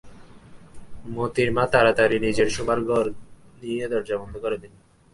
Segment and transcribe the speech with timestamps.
[1.05, 3.11] মোতির মা তাড়াতাড়ি নিজের শোবার ঘরে
[3.61, 4.79] নিয়ে দরজা বন্ধ করে দিলে।